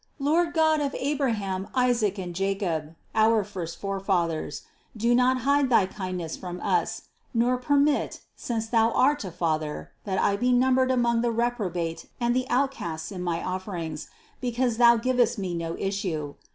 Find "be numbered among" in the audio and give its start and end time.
10.37-11.21